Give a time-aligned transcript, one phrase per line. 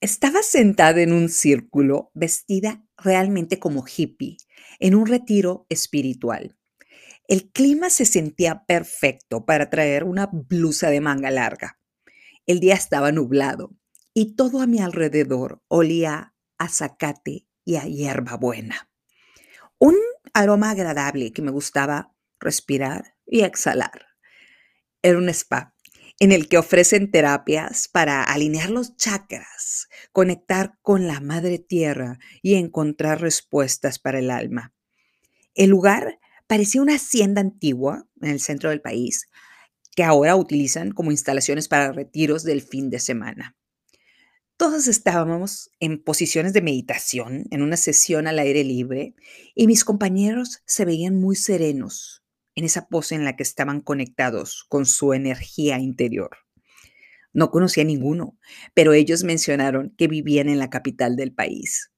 [0.00, 4.36] Estaba sentada en un círculo, vestida realmente como hippie,
[4.78, 6.56] en un retiro espiritual.
[7.26, 11.80] El clima se sentía perfecto para traer una blusa de manga larga.
[12.46, 13.76] El día estaba nublado
[14.14, 18.88] y todo a mi alrededor olía a zacate y a hierbabuena.
[19.78, 19.96] Un
[20.32, 24.06] aroma agradable que me gustaba respirar y exhalar.
[25.02, 25.74] Era un spa
[26.20, 32.54] en el que ofrecen terapias para alinear los chakras, conectar con la madre tierra y
[32.54, 34.74] encontrar respuestas para el alma.
[35.54, 39.28] El lugar parecía una hacienda antigua en el centro del país,
[39.94, 43.56] que ahora utilizan como instalaciones para retiros del fin de semana.
[44.56, 49.14] Todos estábamos en posiciones de meditación, en una sesión al aire libre,
[49.54, 52.17] y mis compañeros se veían muy serenos,
[52.58, 56.38] en esa pose en la que estaban conectados con su energía interior.
[57.32, 58.36] No conocía a ninguno,
[58.74, 61.92] pero ellos mencionaron que vivían en la capital del país.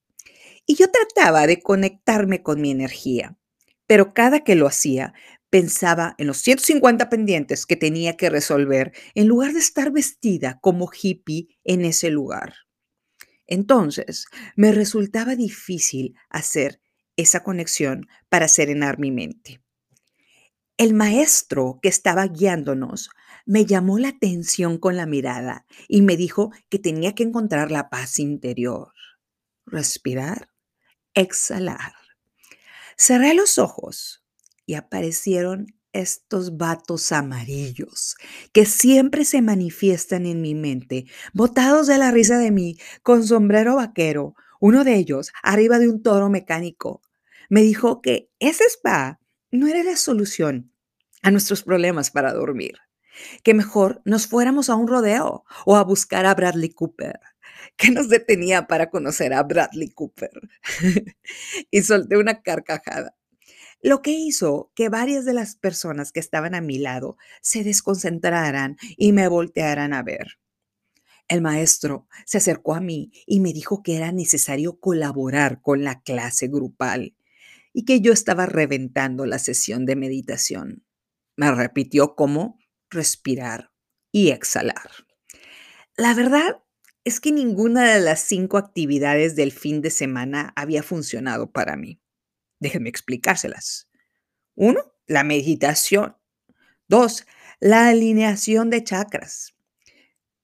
[0.67, 3.39] Y yo trataba de conectarme con mi energía,
[3.87, 5.15] pero cada que lo hacía
[5.49, 10.91] pensaba en los 150 pendientes que tenía que resolver en lugar de estar vestida como
[10.93, 12.53] hippie en ese lugar.
[13.47, 16.83] Entonces, me resultaba difícil hacer
[17.17, 19.63] esa conexión para serenar mi mente.
[20.81, 23.11] El maestro que estaba guiándonos
[23.45, 27.91] me llamó la atención con la mirada y me dijo que tenía que encontrar la
[27.91, 28.95] paz interior.
[29.67, 30.49] Respirar,
[31.13, 31.93] exhalar.
[32.97, 34.25] Cerré los ojos
[34.65, 38.17] y aparecieron estos vatos amarillos
[38.55, 43.77] que siempre se manifiestan en mi mente, botados de la risa de mí, con sombrero
[43.77, 47.03] vaquero, uno de ellos arriba de un toro mecánico.
[47.51, 49.20] Me dijo que ese spa
[49.51, 50.73] no era la solución
[51.23, 52.79] a nuestros problemas para dormir,
[53.43, 57.21] que mejor nos fuéramos a un rodeo o a buscar a Bradley Cooper.
[57.77, 60.31] ¿Qué nos detenía para conocer a Bradley Cooper?
[61.71, 63.17] y solté una carcajada.
[63.83, 68.77] Lo que hizo que varias de las personas que estaban a mi lado se desconcentraran
[68.97, 70.39] y me voltearan a ver.
[71.29, 76.03] El maestro se acercó a mí y me dijo que era necesario colaborar con la
[76.03, 77.15] clase grupal
[77.73, 80.85] y que yo estaba reventando la sesión de meditación.
[81.37, 82.59] Me repitió cómo
[82.91, 83.71] respirar
[84.13, 84.91] y exhalar.
[85.97, 86.63] La verdad
[87.05, 92.01] es que ninguna de las cinco actividades del fin de semana había funcionado para mí.
[92.59, 93.89] Déjenme explicárselas.
[94.55, 96.17] Uno, la meditación.
[96.89, 97.27] Dos,
[97.61, 99.55] la alineación de chakras.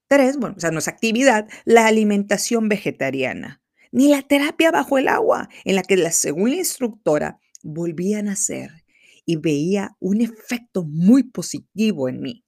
[0.09, 3.61] Tres, bueno, o sea, no es actividad, la alimentación vegetariana.
[3.97, 8.85] Ni la terapia bajo el agua, en la que según la instructora volvían a hacer
[9.25, 12.45] y veía un efecto muy positivo en mí.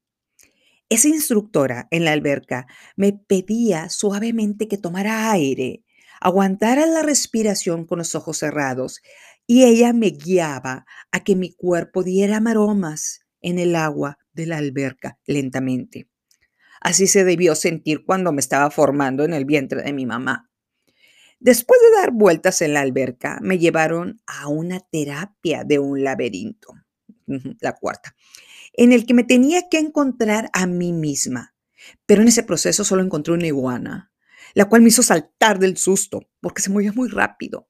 [0.90, 2.66] Esa instructora en la alberca
[2.96, 5.84] me pedía suavemente que tomara aire,
[6.20, 9.00] aguantara la respiración con los ojos cerrados
[9.46, 14.58] y ella me guiaba a que mi cuerpo diera maromas en el agua de la
[14.58, 16.10] alberca lentamente.
[16.82, 20.47] Así se debió sentir cuando me estaba formando en el vientre de mi mamá.
[21.40, 26.74] Después de dar vueltas en la alberca, me llevaron a una terapia de un laberinto,
[27.60, 28.16] la cuarta,
[28.72, 31.54] en el que me tenía que encontrar a mí misma.
[32.06, 34.10] Pero en ese proceso solo encontré una iguana,
[34.54, 37.68] la cual me hizo saltar del susto porque se movía muy rápido.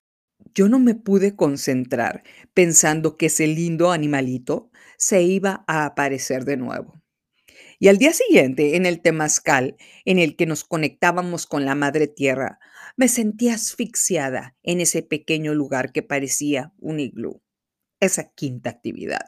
[0.55, 2.23] Yo no me pude concentrar
[2.55, 7.03] pensando que ese lindo animalito se iba a aparecer de nuevo.
[7.79, 12.09] Y al día siguiente, en el temazcal, en el que nos conectábamos con la madre
[12.09, 12.59] tierra,
[12.99, 17.41] me sentí asfixiada en ese pequeño lugar que parecía un iglú.
[18.01, 19.25] Esa quinta actividad.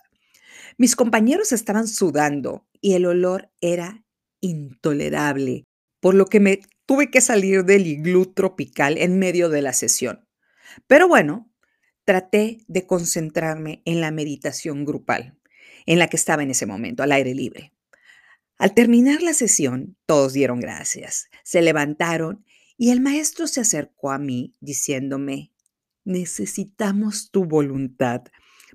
[0.76, 4.04] Mis compañeros estaban sudando y el olor era
[4.40, 5.68] intolerable,
[6.00, 10.28] por lo que me tuve que salir del iglú tropical en medio de la sesión.
[10.88, 11.48] Pero bueno,
[12.04, 15.38] traté de concentrarme en la meditación grupal,
[15.86, 17.72] en la que estaba en ese momento, al aire libre.
[18.58, 22.44] Al terminar la sesión, todos dieron gracias, se levantaron
[22.80, 25.52] y el maestro se acercó a mí diciéndome,
[26.02, 28.22] necesitamos tu voluntad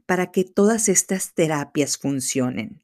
[0.05, 2.83] para que todas estas terapias funcionen.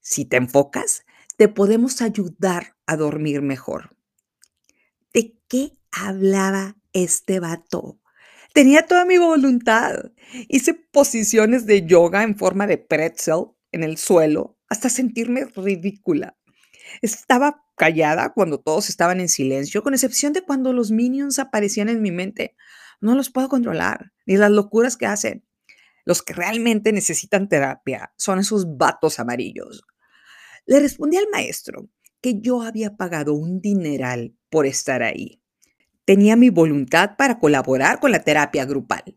[0.00, 1.04] Si te enfocas,
[1.36, 3.94] te podemos ayudar a dormir mejor.
[5.12, 8.00] ¿De qué hablaba este vato?
[8.54, 10.10] Tenía toda mi voluntad.
[10.48, 16.38] Hice posiciones de yoga en forma de pretzel en el suelo hasta sentirme ridícula.
[17.02, 22.02] Estaba callada cuando todos estaban en silencio, con excepción de cuando los minions aparecían en
[22.02, 22.54] mi mente.
[23.00, 25.46] No los puedo controlar, ni las locuras que hacen.
[26.04, 29.82] Los que realmente necesitan terapia son esos vatos amarillos.
[30.66, 31.88] Le respondí al maestro
[32.20, 35.40] que yo había pagado un dineral por estar ahí
[36.10, 39.14] tenía mi voluntad para colaborar con la terapia grupal.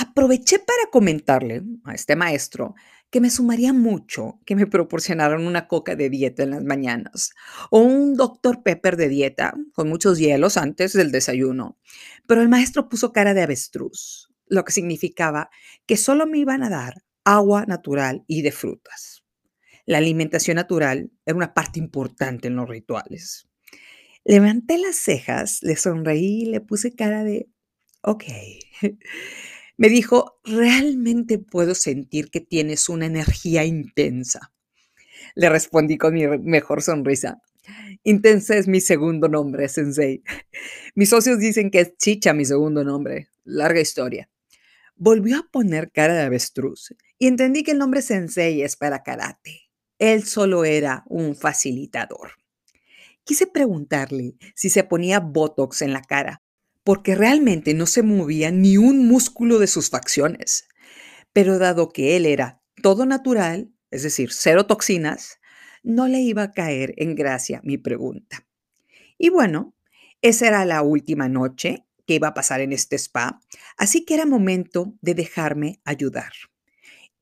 [0.00, 2.76] Aproveché para comentarle a este maestro
[3.10, 7.32] que me sumaría mucho que me proporcionaran una coca de dieta en las mañanas
[7.70, 8.62] o un Dr.
[8.62, 11.80] Pepper de dieta con muchos hielos antes del desayuno.
[12.28, 15.50] Pero el maestro puso cara de avestruz, lo que significaba
[15.84, 19.24] que solo me iban a dar agua natural y de frutas.
[19.84, 23.48] La alimentación natural era una parte importante en los rituales.
[24.24, 27.48] Levanté las cejas, le sonreí y le puse cara de,
[28.02, 28.24] ok.
[29.78, 34.52] Me dijo, realmente puedo sentir que tienes una energía intensa.
[35.36, 37.40] Le respondí con mi mejor sonrisa.
[38.02, 40.24] Intensa es mi segundo nombre, Sensei.
[40.96, 43.28] Mis socios dicen que es Chicha mi segundo nombre.
[43.44, 44.28] Larga historia.
[44.96, 49.68] Volvió a poner cara de avestruz y entendí que el nombre Sensei es para karate.
[50.00, 52.32] Él solo era un facilitador.
[53.22, 56.42] Quise preguntarle si se ponía Botox en la cara,
[56.88, 60.68] porque realmente no se movía ni un músculo de sus facciones.
[61.34, 65.38] Pero dado que él era todo natural, es decir, cero toxinas,
[65.82, 68.48] no le iba a caer en gracia mi pregunta.
[69.18, 69.74] Y bueno,
[70.22, 73.38] esa era la última noche que iba a pasar en este spa,
[73.76, 76.32] así que era momento de dejarme ayudar.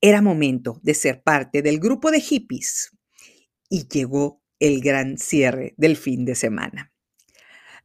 [0.00, 2.92] Era momento de ser parte del grupo de hippies.
[3.68, 6.92] Y llegó el gran cierre del fin de semana.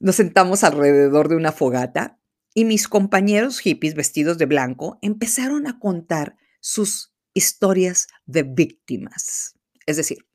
[0.02, 2.18] Nos sentamos alrededor de una fogata
[2.56, 9.54] y mis compañeros hippies vestidos de blanco empezaron a contar sus historias de víctimas.
[9.86, 10.26] Es decir,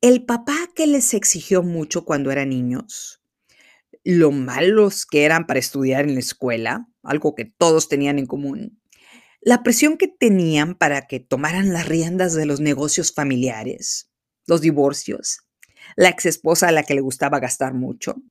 [0.00, 3.20] el papá que les exigió mucho cuando eran niños,
[4.04, 8.80] lo malos que eran para estudiar en la escuela, algo que todos tenían en común,
[9.40, 14.08] la presión que tenían para que tomaran las riendas de los negocios familiares,
[14.46, 15.40] los divorcios,
[15.96, 18.22] la ex esposa a la que le gustaba gastar mucho,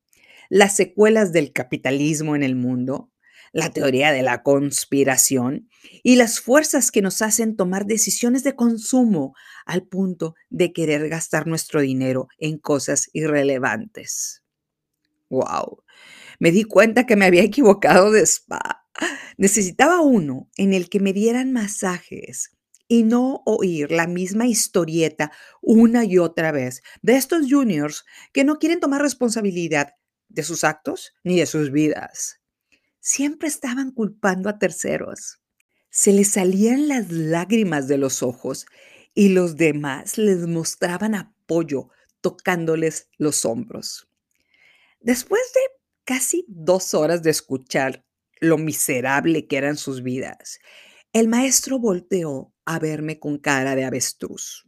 [0.50, 3.12] las secuelas del capitalismo en el mundo,
[3.54, 5.70] la teoría de la conspiración
[6.02, 9.36] y las fuerzas que nos hacen tomar decisiones de consumo
[9.66, 14.44] al punto de querer gastar nuestro dinero en cosas irrelevantes.
[15.30, 15.84] ¡Wow!
[16.40, 18.88] Me di cuenta que me había equivocado de spa.
[19.38, 22.52] Necesitaba uno en el que me dieran masajes
[22.88, 25.32] y no oír la misma historieta
[25.62, 29.94] una y otra vez de estos juniors que no quieren tomar responsabilidad
[30.34, 32.42] de sus actos ni de sus vidas.
[33.00, 35.40] Siempre estaban culpando a terceros.
[35.90, 38.66] Se les salían las lágrimas de los ojos
[39.14, 41.90] y los demás les mostraban apoyo
[42.22, 44.10] tocándoles los hombros.
[45.00, 45.62] Después de
[46.04, 48.06] casi dos horas de escuchar
[48.40, 50.60] lo miserable que eran sus vidas,
[51.12, 54.68] el maestro volteó a verme con cara de avestruz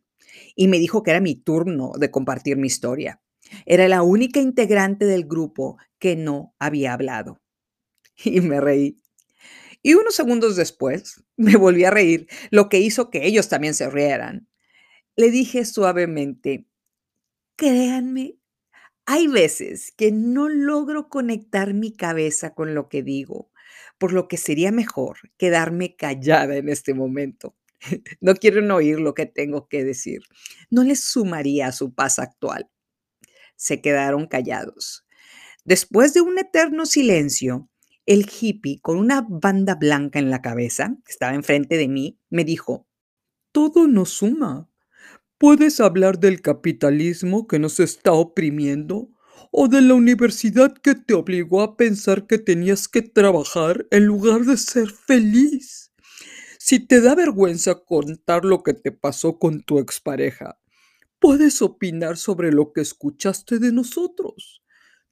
[0.55, 3.21] y me dijo que era mi turno de compartir mi historia.
[3.65, 7.41] Era la única integrante del grupo que no había hablado.
[8.23, 9.01] Y me reí.
[9.81, 13.89] Y unos segundos después me volví a reír, lo que hizo que ellos también se
[13.89, 14.47] rieran.
[15.15, 16.67] Le dije suavemente,
[17.55, 18.37] créanme,
[19.05, 23.51] hay veces que no logro conectar mi cabeza con lo que digo,
[23.97, 27.55] por lo que sería mejor quedarme callada en este momento.
[28.19, 30.21] No quieren oír lo que tengo que decir.
[30.71, 32.69] No les sumaría a su paz actual
[33.55, 35.05] se quedaron callados.
[35.63, 37.69] Después de un eterno silencio,
[38.05, 42.43] el hippie con una banda blanca en la cabeza, que estaba enfrente de mí, me
[42.43, 42.87] dijo,
[43.51, 44.69] Todo nos suma.
[45.37, 49.09] Puedes hablar del capitalismo que nos está oprimiendo
[49.51, 54.41] o de la universidad que te obligó a pensar que tenías que trabajar en lugar
[54.41, 55.91] de ser feliz.
[56.59, 60.59] Si te da vergüenza contar lo que te pasó con tu expareja,
[61.25, 64.61] Puedes opinar sobre lo que escuchaste de nosotros.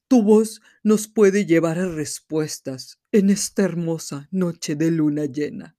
[0.07, 5.75] Tu voz nos puede llevar a respuestas en esta hermosa noche de luna llena.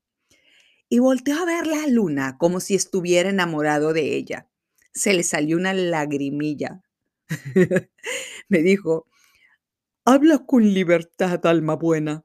[0.88, 4.48] Y volteó a ver la luna como si estuviera enamorado de ella.
[4.92, 6.82] Se le salió una lagrimilla.
[8.48, 9.06] Me dijo,
[10.04, 12.24] habla con libertad, alma buena,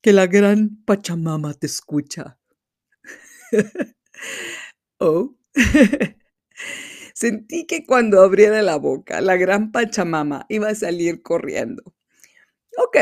[0.00, 2.38] que la gran Pachamama te escucha.
[4.98, 5.36] oh.
[7.14, 11.94] Sentí que cuando abriera la boca, la gran Pachamama iba a salir corriendo.
[12.76, 12.96] Ok,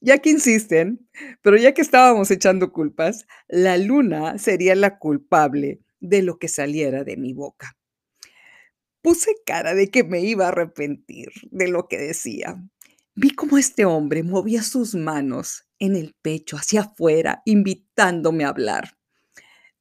[0.00, 1.08] ya que insisten,
[1.42, 7.04] pero ya que estábamos echando culpas, la luna sería la culpable de lo que saliera
[7.04, 7.76] de mi boca.
[9.02, 12.56] Puse cara de que me iba a arrepentir de lo que decía.
[13.14, 18.96] Vi cómo este hombre movía sus manos en el pecho hacia afuera, invitándome a hablar.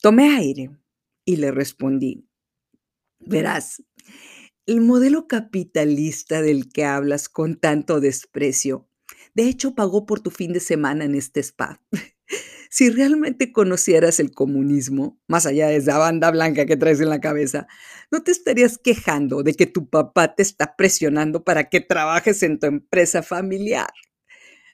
[0.02, 0.70] Tomé aire
[1.26, 2.27] y le respondí,
[3.28, 3.84] Verás,
[4.66, 8.90] el modelo capitalista del que hablas con tanto desprecio
[9.34, 11.82] De hecho, pagó por tu fin de semana en este spa.
[12.70, 17.22] Si realmente conocieras el comunismo, más allá de esa banda blanca que traes en la
[17.22, 17.66] cabeza,
[18.12, 22.60] no te estarías quejando de que tu papá te está presionando para que trabajes en
[22.60, 23.90] tu empresa familiar.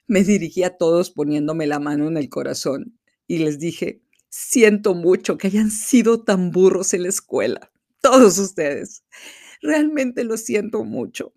[0.08, 5.38] Me dirigí a todos poniéndome la mano en el corazón y les dije, siento mucho
[5.38, 7.70] que hayan sido tan burros en la escuela,
[8.04, 9.02] todos ustedes.
[9.62, 11.32] Realmente lo siento mucho.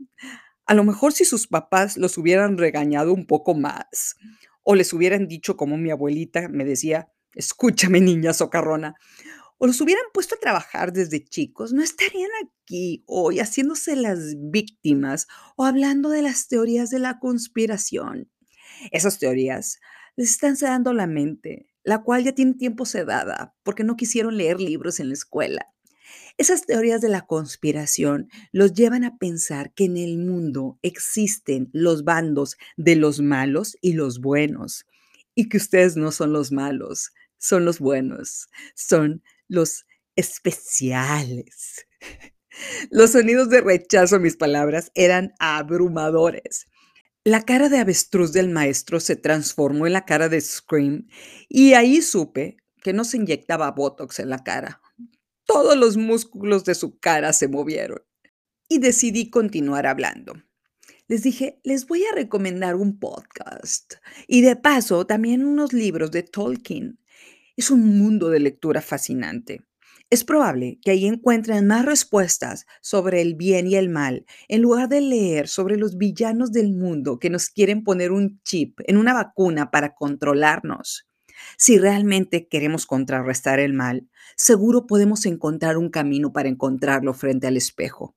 [0.66, 4.18] A lo mejor si sus papás los hubieran regañado un poco más
[4.64, 8.96] o les hubieran dicho como mi abuelita me decía, escúchame niña socarrona,
[9.58, 15.28] o los hubieran puesto a trabajar desde chicos, no estarían aquí hoy haciéndose las víctimas
[15.56, 18.30] o hablando de las teorías de la conspiración.
[18.92, 19.80] Esas teorías
[20.18, 24.60] les están sedando la mente, la cual ya tiene tiempo sedada porque no quisieron leer
[24.60, 25.66] libros en la escuela.
[26.38, 32.04] Esas teorías de la conspiración los llevan a pensar que en el mundo existen los
[32.04, 34.86] bandos de los malos y los buenos,
[35.36, 39.86] y que ustedes no son los malos, son los buenos, son los
[40.16, 41.86] especiales.
[42.90, 46.68] Los sonidos de rechazo a mis palabras eran abrumadores.
[47.24, 51.08] La cara de avestruz del maestro se transformó en la cara de Scream
[51.50, 54.82] y ahí supe que no se inyectaba Botox en la cara.
[55.48, 58.02] Todos los músculos de su cara se movieron
[58.68, 60.34] y decidí continuar hablando.
[61.08, 63.94] Les dije, les voy a recomendar un podcast
[64.28, 67.00] y de paso también unos libros de Tolkien.
[67.56, 69.62] Es un mundo de lectura fascinante.
[70.10, 74.90] Es probable que ahí encuentren más respuestas sobre el bien y el mal, en lugar
[74.90, 79.14] de leer sobre los villanos del mundo que nos quieren poner un chip en una
[79.14, 81.08] vacuna para controlarnos.
[81.58, 87.58] Si realmente queremos contrarrestar el mal, seguro podemos encontrar un camino para encontrarlo frente al
[87.58, 88.16] espejo.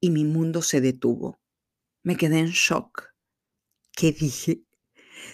[0.00, 1.40] Y mi mundo se detuvo.
[2.02, 3.14] Me quedé en shock.
[3.92, 4.62] ¿Qué dije?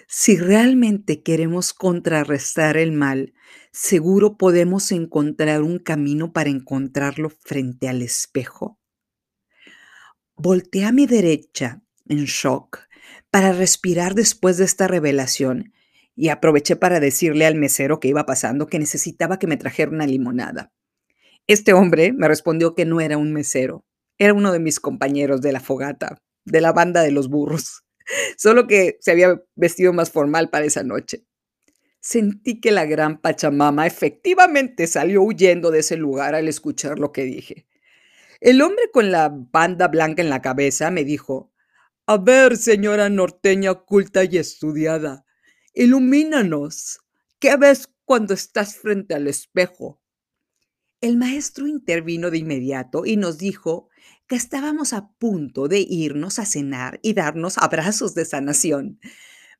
[0.07, 3.35] Si realmente queremos contrarrestar el mal,
[3.73, 8.79] seguro podemos encontrar un camino para encontrarlo frente al espejo.
[10.37, 12.81] Volteé a mi derecha en shock
[13.31, 15.73] para respirar después de esta revelación
[16.15, 20.07] y aproveché para decirle al mesero que iba pasando que necesitaba que me trajera una
[20.07, 20.73] limonada.
[21.47, 23.85] Este hombre me respondió que no era un mesero,
[24.19, 27.85] era uno de mis compañeros de la fogata, de la banda de los burros,
[28.37, 31.25] solo que se había vestido más formal para esa noche.
[32.01, 37.23] Sentí que la gran Pachamama efectivamente salió huyendo de ese lugar al escuchar lo que
[37.23, 37.67] dije.
[38.41, 41.53] El hombre con la banda blanca en la cabeza me dijo,
[42.07, 45.25] A ver, señora norteña culta y estudiada,
[45.75, 47.01] Ilumínanos.
[47.39, 50.03] ¿Qué ves cuando estás frente al espejo?
[51.01, 53.89] El maestro intervino de inmediato y nos dijo
[54.27, 59.01] que estábamos a punto de irnos a cenar y darnos abrazos de sanación.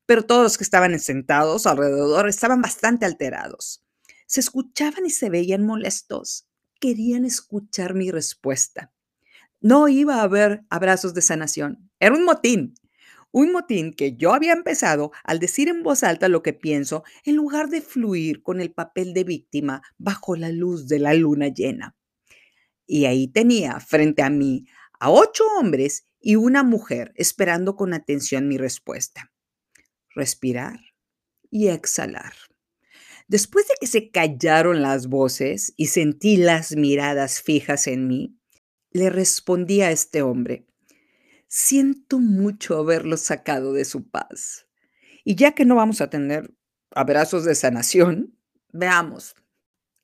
[0.05, 3.83] Pero todos los que estaban sentados alrededor estaban bastante alterados.
[4.27, 6.47] Se escuchaban y se veían molestos.
[6.79, 8.93] Querían escuchar mi respuesta.
[9.63, 11.91] No iba a haber abrazos de sanación.
[11.99, 12.75] Era un motín.
[13.33, 17.37] Un motín que yo había empezado al decir en voz alta lo que pienso en
[17.37, 21.97] lugar de fluir con el papel de víctima bajo la luz de la luna llena.
[22.87, 24.67] Y ahí tenía frente a mí
[25.01, 29.33] a ocho hombres y una mujer esperando con atención mi respuesta.
[30.15, 30.79] Respirar
[31.51, 32.35] y exhalar.
[33.29, 38.37] Después de que se callaron las voces y sentí las miradas fijas en mí,
[38.91, 40.67] le respondí a este hombre
[41.55, 44.67] Siento mucho haberlo sacado de su paz.
[45.23, 46.51] Y ya que no vamos a tener
[46.93, 48.39] abrazos de sanación,
[48.73, 49.35] veamos.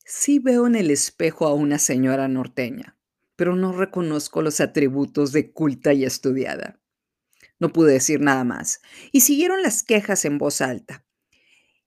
[0.05, 2.99] Sí veo en el espejo a una señora norteña,
[3.35, 6.83] pero no reconozco los atributos de culta y estudiada.
[7.59, 11.07] No pude decir nada más, y siguieron las quejas en voz alta.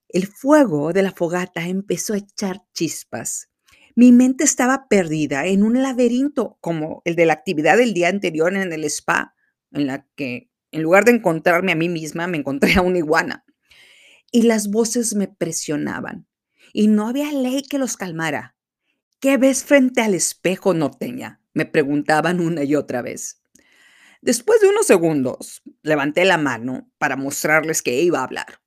[0.09, 3.51] El fuego de la fogata empezó a echar chispas.
[3.95, 8.55] Mi mente estaba perdida en un laberinto como el de la actividad del día anterior
[8.55, 9.35] en el spa,
[9.71, 13.45] en la que en lugar de encontrarme a mí misma, me encontré a una iguana.
[14.31, 16.27] Y las voces me presionaban.
[16.73, 18.55] Y no había ley que los calmara.
[19.19, 21.41] ¿Qué ves frente al espejo, norteña?
[21.53, 23.41] Me preguntaban una y otra vez.
[24.21, 28.61] Después de unos segundos, levanté la mano para mostrarles que iba a hablar.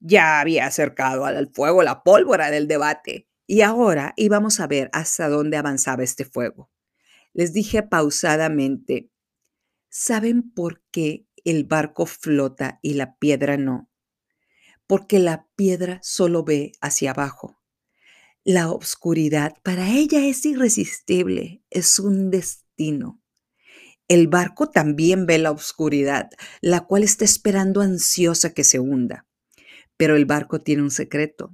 [0.00, 5.28] Ya había acercado al fuego la pólvora del debate y ahora íbamos a ver hasta
[5.28, 6.70] dónde avanzaba este fuego.
[7.32, 9.10] Les dije pausadamente
[9.92, 13.90] ¿Saben por qué el barco flota y la piedra no?
[14.86, 17.60] Porque la piedra solo ve hacia abajo.
[18.44, 23.20] La oscuridad para ella es irresistible, es un destino.
[24.06, 26.30] El barco también ve la oscuridad,
[26.60, 29.26] la cual está esperando ansiosa que se hunda.
[29.96, 31.52] Pero el barco tiene un secreto.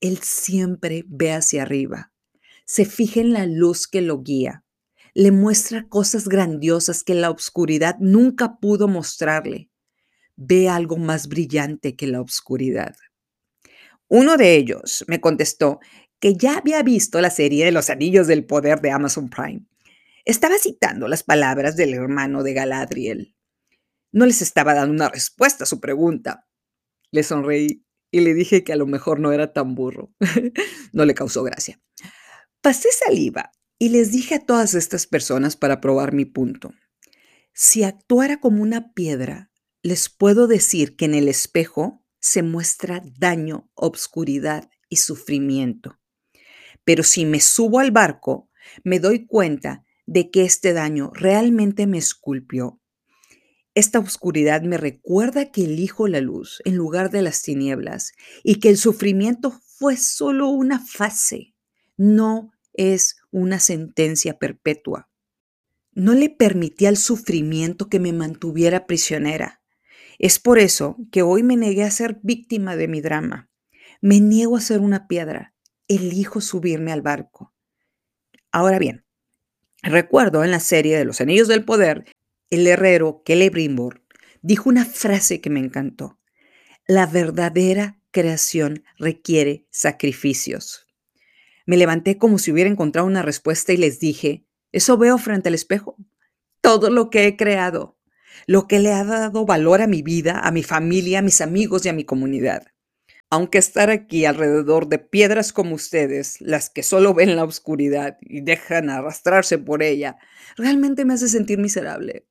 [0.00, 2.12] Él siempre ve hacia arriba,
[2.64, 4.64] se fija en la luz que lo guía,
[5.18, 9.68] le muestra cosas grandiosas que la oscuridad nunca pudo mostrarle.
[10.36, 12.94] Ve algo más brillante que la oscuridad.
[14.06, 15.80] Uno de ellos me contestó
[16.20, 19.66] que ya había visto la serie de los Anillos del Poder de Amazon Prime.
[20.24, 23.34] Estaba citando las palabras del hermano de Galadriel.
[24.12, 26.46] No les estaba dando una respuesta a su pregunta.
[27.10, 30.12] Le sonreí y le dije que a lo mejor no era tan burro.
[30.92, 31.80] no le causó gracia.
[32.60, 36.72] Pasé saliva y les dije a todas estas personas para probar mi punto.
[37.52, 39.50] Si actuara como una piedra,
[39.82, 45.98] les puedo decir que en el espejo se muestra daño, obscuridad y sufrimiento.
[46.84, 48.50] Pero si me subo al barco,
[48.84, 52.80] me doy cuenta de que este daño realmente me esculpió
[53.78, 58.10] esta oscuridad me recuerda que elijo la luz en lugar de las tinieblas
[58.42, 61.54] y que el sufrimiento fue solo una fase,
[61.96, 65.10] no es una sentencia perpetua.
[65.92, 69.60] No le permití al sufrimiento que me mantuviera prisionera.
[70.18, 73.50] Es por eso que hoy me negué a ser víctima de mi drama.
[74.00, 75.54] Me niego a ser una piedra.
[75.88, 77.52] Elijo subirme al barco.
[78.52, 79.04] Ahora bien,
[79.82, 82.06] recuerdo en la serie de los Anillos del Poder
[82.50, 84.02] el herrero Celebrimbor
[84.40, 86.18] dijo una frase que me encantó.
[86.86, 90.87] La verdadera creación requiere sacrificios.
[91.68, 95.54] Me levanté como si hubiera encontrado una respuesta y les dije, eso veo frente al
[95.54, 95.98] espejo.
[96.62, 97.98] Todo lo que he creado,
[98.46, 101.84] lo que le ha dado valor a mi vida, a mi familia, a mis amigos
[101.84, 102.68] y a mi comunidad.
[103.28, 108.40] Aunque estar aquí alrededor de piedras como ustedes, las que solo ven la oscuridad y
[108.40, 110.16] dejan arrastrarse por ella,
[110.56, 112.26] realmente me hace sentir miserable.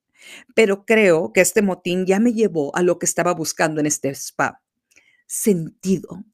[0.56, 4.10] Pero creo que este motín ya me llevó a lo que estaba buscando en este
[4.10, 4.63] spa.
[5.28, 6.26] Sentido,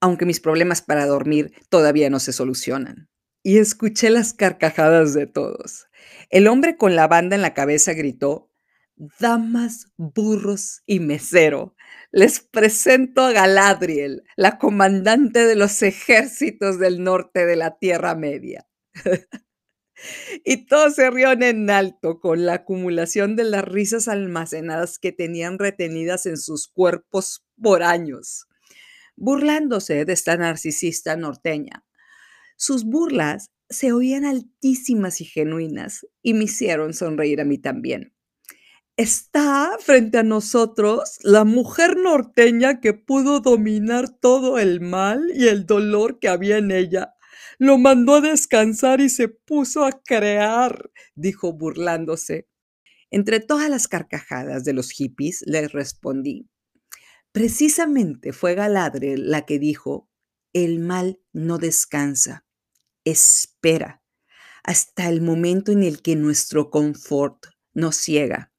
[0.00, 3.08] aunque mis problemas para dormir todavía no se solucionan.
[3.42, 5.86] Y escuché las carcajadas de todos.
[6.30, 8.50] El hombre con la banda en la cabeza gritó,
[9.20, 11.76] Damas, burros y mesero,
[12.10, 18.66] les presento a Galadriel, la comandante de los ejércitos del norte de la Tierra Media.
[20.44, 25.58] Y todos se rieron en alto con la acumulación de las risas almacenadas que tenían
[25.58, 28.47] retenidas en sus cuerpos por años,
[29.18, 31.84] burlándose de esta narcisista norteña.
[32.56, 38.14] Sus burlas se oían altísimas y genuinas y me hicieron sonreír a mí también.
[38.96, 45.66] Está frente a nosotros la mujer norteña que pudo dominar todo el mal y el
[45.66, 47.14] dolor que había en ella
[47.58, 52.48] lo mandó a descansar y se puso a crear, dijo burlándose.
[53.10, 56.48] Entre todas las carcajadas de los hippies, le respondí.
[57.32, 60.08] Precisamente fue Galadriel la que dijo,
[60.52, 62.46] el mal no descansa,
[63.04, 64.02] espera
[64.68, 68.52] hasta el momento en el que nuestro confort nos ciega.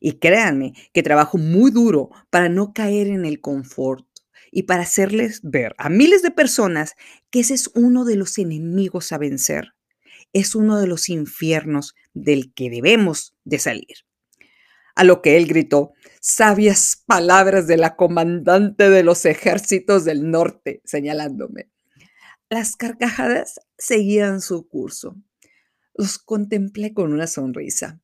[0.00, 4.06] Y créanme que trabajo muy duro para no caer en el confort
[4.50, 6.94] y para hacerles ver a miles de personas
[7.30, 9.74] que ese es uno de los enemigos a vencer.
[10.32, 14.05] Es uno de los infiernos del que debemos de salir.
[14.96, 20.80] A lo que él gritó, sabias palabras de la comandante de los ejércitos del norte,
[20.84, 21.70] señalándome.
[22.48, 25.16] Las carcajadas seguían su curso.
[25.94, 28.00] Los contemplé con una sonrisa.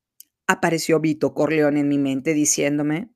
[0.46, 3.10] Apareció Vito Corleone en mi mente diciéndome,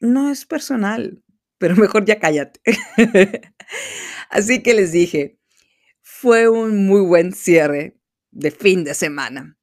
[0.00, 1.22] no es personal,
[1.58, 2.60] pero mejor ya cállate.
[4.30, 5.38] Así que les dije,
[6.02, 7.96] fue un muy buen cierre
[8.30, 9.56] de fin de semana.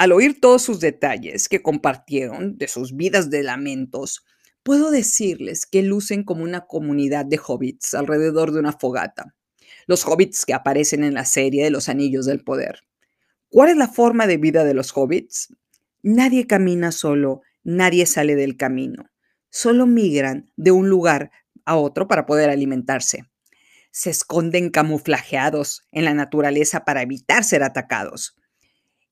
[0.00, 4.24] Al oír todos sus detalles que compartieron de sus vidas de lamentos,
[4.62, 9.34] puedo decirles que lucen como una comunidad de hobbits alrededor de una fogata.
[9.86, 12.80] Los hobbits que aparecen en la serie de los Anillos del Poder.
[13.50, 15.54] ¿Cuál es la forma de vida de los hobbits?
[16.02, 19.10] Nadie camina solo, nadie sale del camino
[19.50, 21.30] solo migran de un lugar
[21.64, 23.24] a otro para poder alimentarse.
[23.90, 28.39] Se esconden camuflajeados en la naturaleza para evitar ser atacados.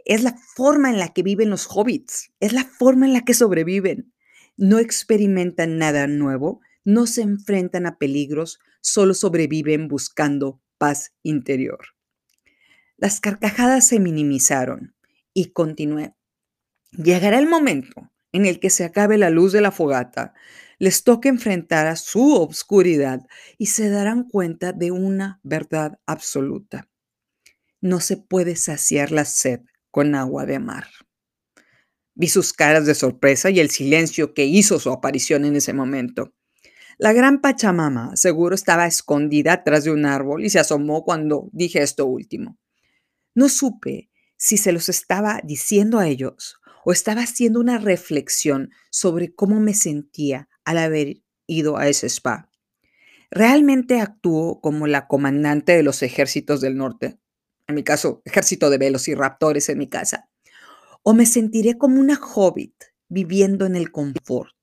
[0.09, 3.35] Es la forma en la que viven los hobbits, es la forma en la que
[3.35, 4.15] sobreviven.
[4.57, 11.89] No experimentan nada nuevo, no se enfrentan a peligros, solo sobreviven buscando paz interior.
[12.97, 14.97] Las carcajadas se minimizaron
[15.35, 16.15] y continué.
[16.93, 20.33] Llegará el momento en el que se acabe la luz de la fogata,
[20.79, 23.27] les toca enfrentar a su obscuridad
[23.59, 26.89] y se darán cuenta de una verdad absoluta.
[27.83, 29.61] No se puede saciar la sed
[29.91, 30.87] con agua de mar.
[32.15, 36.35] Vi sus caras de sorpresa y el silencio que hizo su aparición en ese momento.
[36.99, 41.81] La gran Pachamama seguro estaba escondida atrás de un árbol y se asomó cuando dije
[41.81, 42.59] esto último.
[43.37, 49.33] No supe si se los estaba diciendo a ellos o estaba haciendo una reflexión sobre
[49.33, 52.51] cómo me sentía al haber ido a ese spa.
[53.31, 57.21] Realmente actuó como la comandante de los ejércitos del norte,
[57.69, 60.31] en mi caso, ejército de velos y raptores en mi casa,
[61.03, 62.75] o me sentiré como una hobbit
[63.09, 64.57] viviendo en el confort.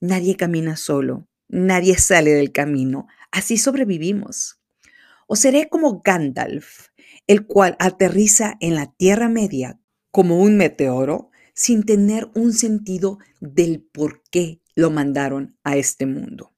[0.00, 4.58] Nadie camina solo, nadie sale del camino, así sobrevivimos.
[5.26, 6.88] O seré como Gandalf,
[7.26, 9.78] el cual aterriza en la Tierra Media
[10.10, 16.54] como un meteoro sin tener un sentido del por qué lo mandaron a este mundo.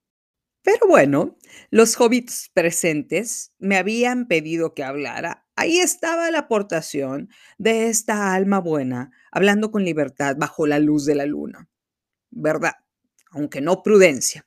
[0.62, 1.38] Pero bueno,
[1.70, 5.46] los hobbits presentes me habían pedido que hablara.
[5.56, 11.14] Ahí estaba la aportación de esta alma buena, hablando con libertad bajo la luz de
[11.14, 11.68] la luna.
[12.30, 12.74] ¿Verdad?
[13.30, 14.46] Aunque no prudencia.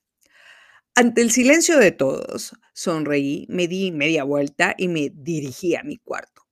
[0.96, 5.98] Ante el silencio de todos, sonreí, me di media vuelta y me dirigí a mi
[5.98, 6.44] cuarto.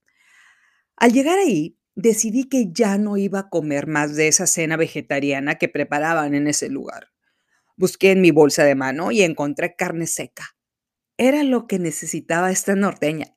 [0.95, 5.55] Al llegar ahí, decidí que ya no iba a comer más de esa cena vegetariana
[5.55, 7.11] que preparaban en ese lugar.
[7.81, 10.55] Busqué en mi bolsa de mano y encontré carne seca.
[11.17, 13.35] Era lo que necesitaba esta norteña.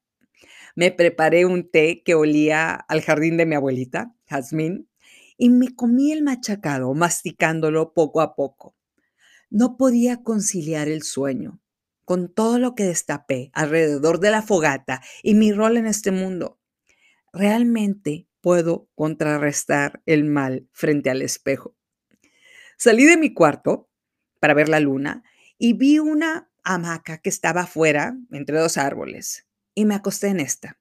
[0.77, 4.91] Me preparé un té que olía al jardín de mi abuelita, jazmín,
[5.39, 8.77] y me comí el machacado, masticándolo poco a poco.
[9.49, 11.63] No podía conciliar el sueño
[12.05, 16.61] con todo lo que destapé alrededor de la fogata y mi rol en este mundo.
[17.33, 21.75] Realmente puedo contrarrestar el mal frente al espejo.
[22.77, 23.89] Salí de mi cuarto
[24.45, 25.25] para ver la luna
[25.57, 30.79] y vi una hamaca que estaba afuera entre dos árboles y me acosté en esta.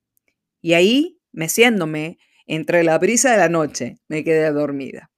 [0.59, 5.11] Y ahí, meciéndome entre la brisa de la noche, me quedé dormida.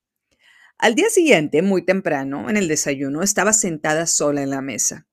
[0.78, 5.08] Al día siguiente, muy temprano, en el desayuno, estaba sentada sola en la mesa.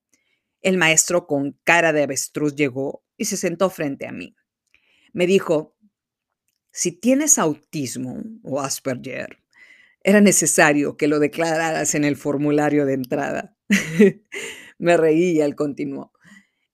[0.61, 4.37] El maestro con cara de avestruz llegó y se sentó frente a mí.
[5.15, 5.75] Me dijo,
[6.71, 9.42] si tienes autismo o Asperger,
[10.05, 13.57] era necesario que lo declararas en el formulario de entrada.
[14.79, 16.13] Me reí y él continuó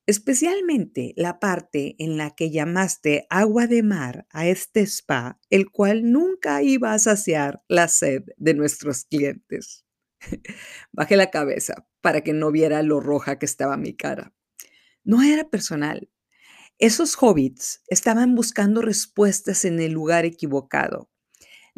[0.09, 6.11] especialmente la parte en la que llamaste agua de mar a este spa, el cual
[6.11, 9.85] nunca iba a saciar la sed de nuestros clientes.
[10.93, 14.33] Bajé la cabeza para que no viera lo roja que estaba mi cara.
[15.05, 16.11] No era personal.
[16.79, 21.11] Esos hobbits estaban buscando respuestas en el lugar equivocado.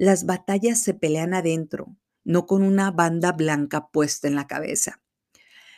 [0.02, 5.02] Las batallas se pelean adentro, no con una banda blanca puesta en la cabeza.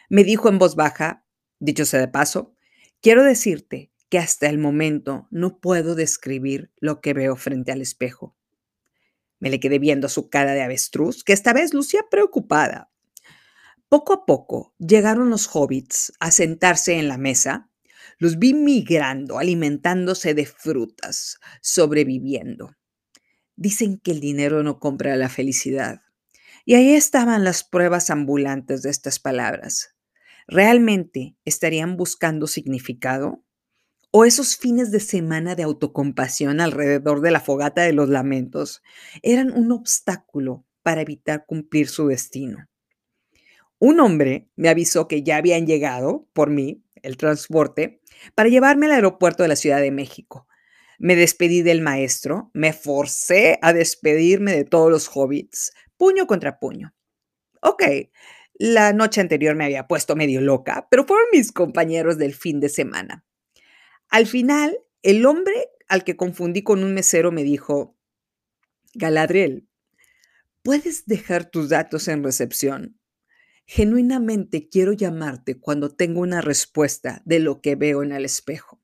[0.09, 1.27] Me dijo en voz baja,
[1.59, 2.55] Dicho sea de paso,
[3.01, 8.37] quiero decirte que hasta el momento no puedo describir lo que veo frente al espejo.
[9.41, 12.93] Me le quedé viendo su cara de avestruz, que esta vez lucía preocupada.
[13.89, 17.71] Poco a poco llegaron los hobbits a sentarse en la mesa.
[18.19, 22.77] Los vi migrando, alimentándose de frutas, sobreviviendo.
[23.57, 26.03] Dicen que el dinero no compra la felicidad.
[26.65, 29.95] Y ahí estaban las pruebas ambulantes de estas palabras.
[30.47, 33.43] ¿Realmente estarían buscando significado?
[34.11, 38.83] ¿O esos fines de semana de autocompasión alrededor de la fogata de los lamentos
[39.23, 42.69] eran un obstáculo para evitar cumplir su destino?
[43.79, 48.01] Un hombre me avisó que ya habían llegado, por mí, el transporte,
[48.35, 50.47] para llevarme al aeropuerto de la Ciudad de México.
[51.03, 56.95] Me despedí del maestro, me forcé a despedirme de todos los hobbits, puño contra puño.
[57.61, 57.83] Ok,
[58.55, 62.69] la noche anterior me había puesto medio loca, pero fueron mis compañeros del fin de
[62.69, 63.25] semana.
[64.11, 67.99] Al final, el hombre al que confundí con un mesero me dijo,
[68.95, 69.69] Galadriel,
[70.62, 73.01] ¿puedes dejar tus datos en recepción?
[73.67, 78.81] Genuinamente quiero llamarte cuando tengo una respuesta de lo que veo en el espejo.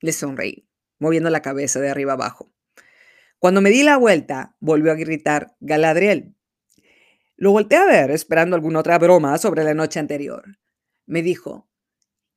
[0.00, 0.69] Le sonreí,
[1.00, 2.52] moviendo la cabeza de arriba abajo.
[3.40, 6.36] Cuando me di la vuelta, volvió a gritar, Galadriel,
[7.36, 10.58] lo volteé a ver esperando alguna otra broma sobre la noche anterior.
[11.06, 11.70] Me dijo,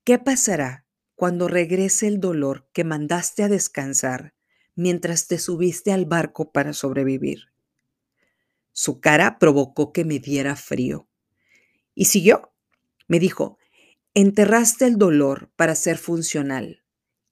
[0.05, 4.33] ¿qué pasará cuando regrese el dolor que mandaste a descansar
[4.75, 7.51] mientras te subiste al barco para sobrevivir?
[8.71, 11.09] Su cara provocó que me diera frío.
[11.93, 12.53] Y siguió.
[13.09, 13.57] Me dijo,
[14.13, 16.83] enterraste el dolor para ser funcional.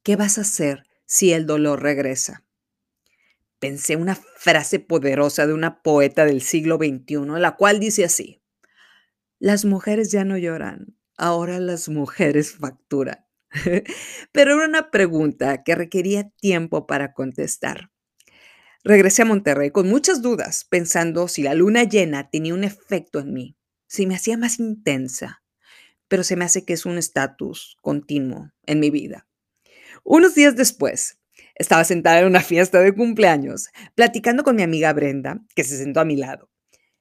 [0.03, 2.43] ¿Qué vas a hacer si el dolor regresa?
[3.61, 8.41] pensé una frase poderosa de una poeta del siglo XXI, la cual dice así,
[9.37, 13.23] las mujeres ya no lloran, ahora las mujeres facturan.
[14.31, 17.91] Pero era una pregunta que requería tiempo para contestar.
[18.83, 23.31] Regresé a Monterrey con muchas dudas, pensando si la luna llena tenía un efecto en
[23.31, 25.43] mí, si me hacía más intensa,
[26.07, 29.27] pero se me hace que es un estatus continuo en mi vida.
[30.03, 31.19] Unos días después,
[31.55, 35.99] estaba sentada en una fiesta de cumpleaños, platicando con mi amiga Brenda, que se sentó
[35.99, 36.49] a mi lado.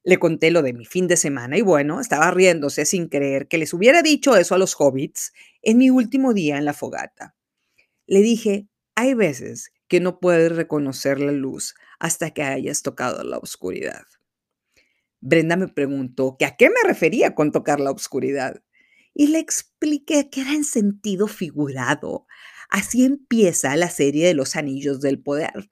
[0.02, 3.58] Le conté lo de mi fin de semana y bueno, estaba riéndose sin creer que
[3.58, 5.32] les hubiera dicho eso a los hobbits
[5.62, 7.34] en mi último día en la fogata.
[8.06, 13.38] Le dije, hay veces que no puedes reconocer la luz hasta que hayas tocado la
[13.38, 14.04] oscuridad.
[15.20, 18.62] Brenda me preguntó que a qué me refería con tocar la oscuridad
[19.14, 22.26] y le expliqué que era en sentido figurado.
[22.70, 25.70] Así empieza la serie de los anillos del poder.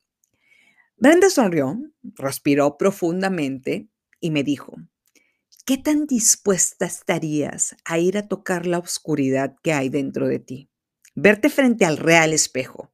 [0.96, 1.78] Brenda sonrió,
[2.16, 3.88] respiró profundamente
[4.20, 4.76] y me dijo,
[5.64, 10.68] ¿qué tan dispuesta estarías a ir a tocar la oscuridad que hay dentro de ti?
[11.14, 12.92] Verte frente al real espejo.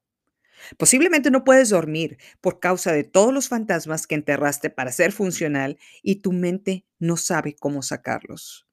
[0.77, 5.79] Posiblemente no puedes dormir por causa de todos los fantasmas que enterraste para ser funcional
[6.03, 8.67] y tu mente no sabe cómo sacarlos.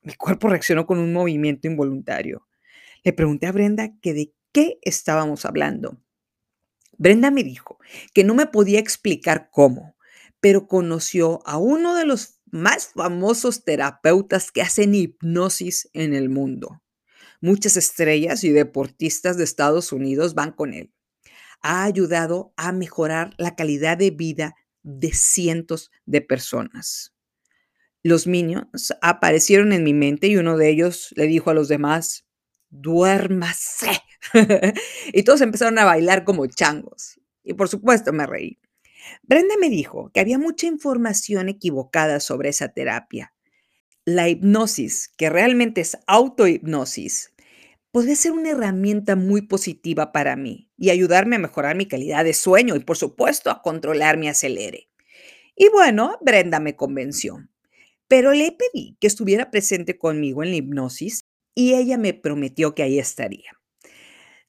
[0.00, 2.46] Mi cuerpo reaccionó con un movimiento involuntario.
[3.04, 5.98] Le pregunté a Brenda que de qué estábamos hablando.
[6.96, 7.78] Brenda me dijo
[8.12, 9.96] que no me podía explicar cómo,
[10.40, 16.82] pero conoció a uno de los más famosos terapeutas que hacen hipnosis en el mundo.
[17.40, 20.92] Muchas estrellas y deportistas de Estados Unidos van con él.
[21.62, 27.14] Ha ayudado a mejorar la calidad de vida de cientos de personas.
[28.02, 32.26] Los minions aparecieron en mi mente y uno de ellos le dijo a los demás,
[32.70, 34.02] duérmase.
[35.12, 37.20] y todos empezaron a bailar como changos.
[37.44, 38.58] Y por supuesto me reí.
[39.22, 43.32] Brenda me dijo que había mucha información equivocada sobre esa terapia.
[44.04, 47.32] La hipnosis, que realmente es autohipnosis,
[47.90, 52.34] puede ser una herramienta muy positiva para mí y ayudarme a mejorar mi calidad de
[52.34, 54.88] sueño y por supuesto a controlar mi acelere.
[55.56, 57.48] Y bueno, Brenda me convenció,
[58.06, 62.84] pero le pedí que estuviera presente conmigo en la hipnosis y ella me prometió que
[62.84, 63.57] ahí estaría.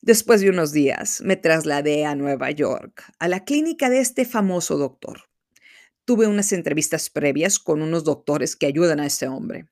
[0.02, 4.78] Después de unos días, me trasladé a Nueva York, a la clínica de este famoso
[4.78, 5.24] doctor.
[6.06, 9.68] Tuve unas entrevistas previas con unos doctores que ayudan a este hombre.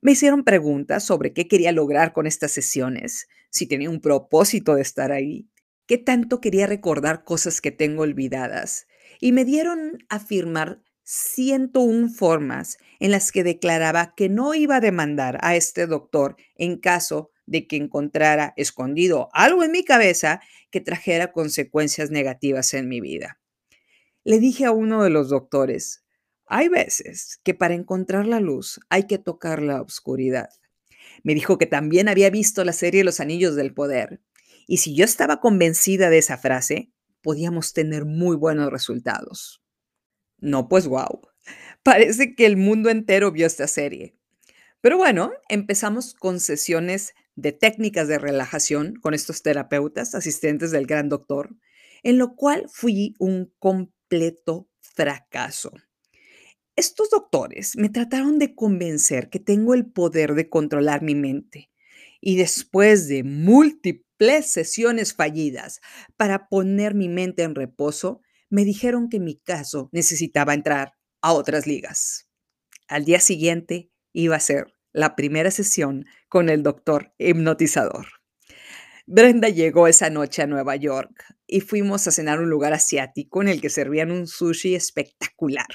[0.00, 4.82] Me hicieron preguntas sobre qué quería lograr con estas sesiones, si tenía un propósito de
[4.82, 5.48] estar ahí,
[5.86, 8.86] qué tanto quería recordar cosas que tengo olvidadas,
[9.20, 14.80] y me dieron a firmar 101 formas en las que declaraba que no iba a
[14.80, 20.40] demandar a este doctor en caso de que encontrara escondido algo en mi cabeza
[20.72, 23.38] que trajera consecuencias negativas en mi vida.
[24.24, 26.04] Le dije a uno de los doctores,
[26.44, 30.48] hay veces que para encontrar la luz hay que tocar la oscuridad.
[31.22, 34.20] Me dijo que también había visto la serie Los Anillos del Poder
[34.66, 36.90] y si yo estaba convencida de esa frase,
[37.22, 39.62] podíamos tener muy buenos resultados.
[40.38, 41.20] No, pues wow.
[41.82, 44.16] Parece que el mundo entero vio esta serie.
[44.80, 51.08] Pero bueno, empezamos con sesiones de técnicas de relajación con estos terapeutas, asistentes del gran
[51.08, 51.56] doctor,
[52.02, 55.72] en lo cual fui un completo fracaso.
[56.76, 61.70] Estos doctores me trataron de convencer que tengo el poder de controlar mi mente
[62.20, 65.80] y después de múltiples sesiones fallidas
[66.16, 68.20] para poner mi mente en reposo,
[68.50, 72.28] me dijeron que mi caso necesitaba entrar a otras ligas.
[72.88, 78.06] Al día siguiente iba a ser la primera sesión con el doctor hipnotizador.
[79.06, 83.42] Brenda llegó esa noche a Nueva York y fuimos a cenar a un lugar asiático
[83.42, 85.66] en el que servían un sushi espectacular.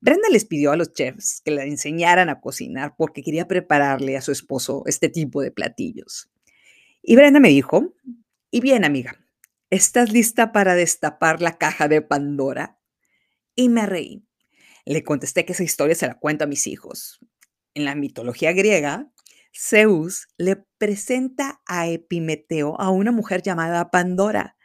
[0.00, 4.20] Brenda les pidió a los chefs que la enseñaran a cocinar porque quería prepararle a
[4.20, 6.30] su esposo este tipo de platillos.
[7.02, 7.94] Y Brenda me dijo,
[8.50, 9.21] y bien amiga,
[9.72, 12.78] ¿estás lista para destapar la caja de Pandora?
[13.54, 14.22] Y me reí.
[14.84, 17.20] Le contesté que esa historia se la cuento a mis hijos
[17.72, 19.10] en la mitología griega,
[19.56, 24.58] Zeus le presenta a Epimeteo a una mujer llamada Pandora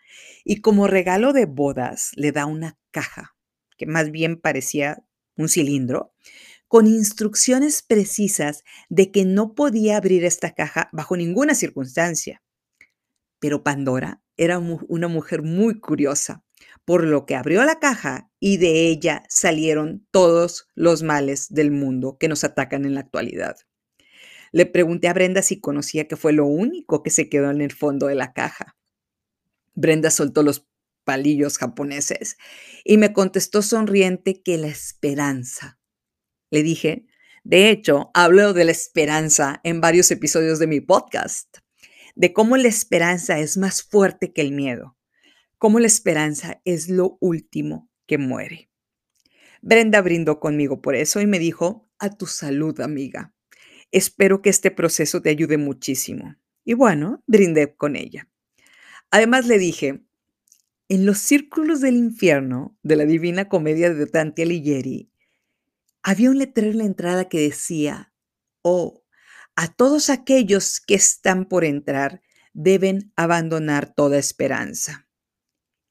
[0.44, 3.38] y como regalo de bodas le da una caja,
[3.78, 5.06] que más bien parecía
[5.38, 6.14] un cilindro,
[6.68, 12.44] con instrucciones precisas de que no podía abrir esta caja bajo ninguna circunstancia.
[13.40, 16.44] Pero Pandora era una mujer muy curiosa
[16.88, 22.18] por lo que abrió la caja y de ella salieron todos los males del mundo
[22.18, 23.58] que nos atacan en la actualidad.
[24.54, 27.74] Le pregunté a Brenda si conocía que fue lo único que se quedó en el
[27.74, 28.78] fondo de la caja.
[29.76, 30.66] Brenda soltó los
[31.04, 32.38] palillos japoneses
[32.86, 35.80] y me contestó sonriente que la esperanza.
[36.50, 37.06] Le dije,
[37.44, 41.58] de hecho, hablo de la esperanza en varios episodios de mi podcast,
[42.18, 44.98] de cómo la esperanza es más fuerte que el miedo
[45.58, 48.70] cómo la esperanza es lo último que muere.
[49.62, 53.34] Brenda brindó conmigo por eso y me dijo, a tu salud, amiga.
[53.92, 56.36] Espero que este proceso te ayude muchísimo.
[56.64, 58.30] Y bueno, brindé con ella.
[59.10, 60.04] Además le dije,
[60.90, 65.10] en los círculos del infierno de la Divina Comedia de Dante Alighieri,
[66.04, 68.14] había un letrero en la entrada que decía,
[68.62, 69.04] oh,
[69.58, 72.22] a todos aquellos que están por entrar
[72.54, 75.10] deben abandonar toda esperanza.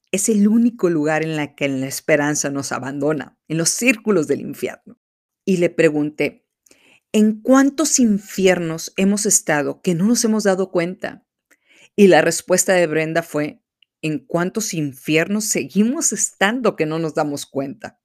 [0.09, 4.39] Es el único lugar en la que la esperanza nos abandona, en los círculos del
[4.39, 4.97] infierno.
[5.43, 6.47] Y le pregunté,
[7.11, 11.25] ¿en cuántos infiernos hemos estado que no nos hemos dado cuenta?
[11.93, 13.61] Y la respuesta de Brenda fue,
[14.01, 17.99] ¿en cuántos infiernos seguimos estando que no nos damos cuenta?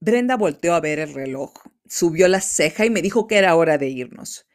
[0.00, 1.52] Brenda volteó a ver el reloj,
[1.86, 4.47] subió la ceja y me dijo que era hora de irnos.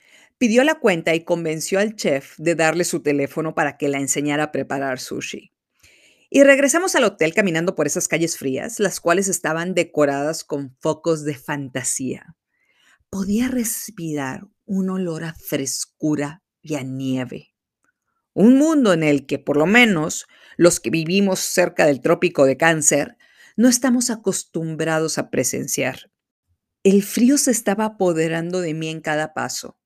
[0.43, 4.43] Pidió la cuenta y convenció al chef de darle su teléfono para que la enseñara
[4.43, 5.53] a preparar sushi.
[6.29, 11.23] Y regresamos al hotel caminando por esas calles frías, las cuales estaban decoradas con focos
[11.23, 12.35] de fantasía.
[13.09, 17.55] Podía respirar un olor a frescura y a nieve.
[18.33, 20.27] Un mundo en el que, por lo menos,
[20.57, 23.15] los que vivimos cerca del trópico de cáncer,
[23.55, 26.11] no estamos acostumbrados a presenciar.
[26.83, 29.79] El frío se estaba apoderando de mí en cada paso.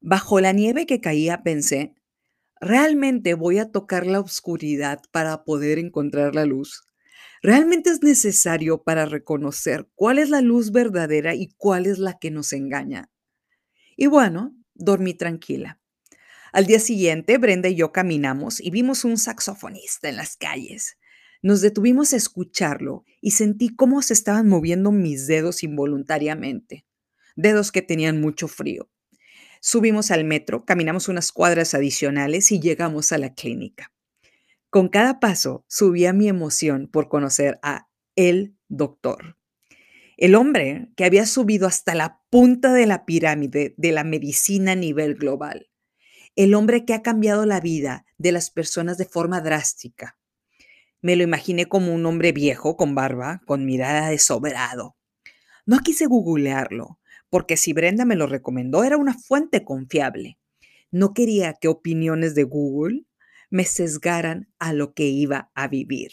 [0.00, 1.94] Bajo la nieve que caía pensé,
[2.60, 6.84] ¿realmente voy a tocar la oscuridad para poder encontrar la luz?
[7.42, 12.30] ¿Realmente es necesario para reconocer cuál es la luz verdadera y cuál es la que
[12.30, 13.10] nos engaña?
[13.96, 15.80] Y bueno, dormí tranquila.
[16.52, 20.96] Al día siguiente, Brenda y yo caminamos y vimos un saxofonista en las calles.
[21.42, 26.86] Nos detuvimos a escucharlo y sentí cómo se estaban moviendo mis dedos involuntariamente,
[27.34, 28.88] dedos que tenían mucho frío.
[29.60, 33.92] Subimos al metro, caminamos unas cuadras adicionales y llegamos a la clínica.
[34.70, 39.36] Con cada paso subía mi emoción por conocer a el doctor.
[40.16, 44.76] El hombre que había subido hasta la punta de la pirámide de la medicina a
[44.76, 45.70] nivel global.
[46.36, 50.18] El hombre que ha cambiado la vida de las personas de forma drástica.
[51.00, 54.96] Me lo imaginé como un hombre viejo, con barba, con mirada de sobrado.
[55.64, 56.98] No quise googlearlo,
[57.30, 60.38] porque si Brenda me lo recomendó era una fuente confiable.
[60.90, 63.04] No quería que opiniones de Google
[63.50, 66.10] me sesgaran a lo que iba a vivir.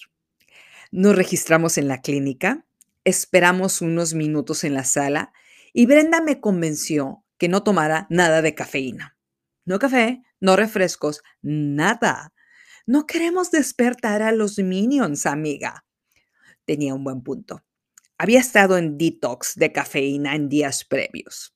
[0.91, 2.65] Nos registramos en la clínica,
[3.03, 5.33] esperamos unos minutos en la sala
[5.73, 9.17] y Brenda me convenció que no tomara nada de cafeína.
[9.65, 12.33] No café, no refrescos, nada.
[12.85, 15.85] No queremos despertar a los minions, amiga.
[16.65, 17.64] Tenía un buen punto.
[18.17, 21.55] Había estado en detox de cafeína en días previos.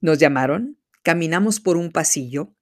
[0.00, 2.54] Nos llamaron, caminamos por un pasillo,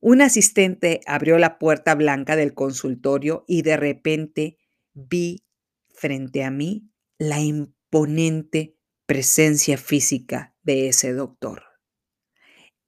[0.00, 4.58] un asistente abrió la puerta blanca del consultorio y de repente
[4.94, 5.44] vi
[5.88, 6.88] frente a mí
[7.18, 11.64] la imponente presencia física de ese doctor.